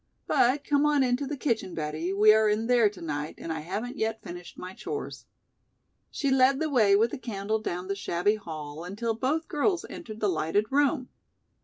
But 0.25 0.63
come 0.63 0.83
on 0.83 1.03
into 1.03 1.27
the 1.27 1.37
kitchen, 1.37 1.75
Betty, 1.75 2.11
we 2.11 2.33
are 2.33 2.49
in 2.49 2.65
there 2.65 2.89
to 2.89 3.01
night 3.03 3.35
and 3.37 3.53
I 3.53 3.59
haven't 3.59 3.97
yet 3.97 4.19
finished 4.23 4.57
my 4.57 4.73
chores." 4.73 5.27
She 6.09 6.31
led 6.31 6.59
the 6.59 6.71
way 6.71 6.95
with 6.95 7.11
the 7.11 7.19
candle 7.19 7.59
down 7.59 7.87
the 7.87 7.93
shabby 7.95 8.33
hall 8.33 8.83
until 8.83 9.13
both 9.13 9.47
girls 9.47 9.85
entered 9.91 10.19
the 10.19 10.27
lighted 10.27 10.71
room. 10.71 11.09